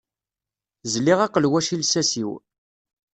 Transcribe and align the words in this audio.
Zliɣ 0.93 1.19
aqelwac 1.25 1.67
i 1.75 1.77
lsas-iw. 1.81 2.31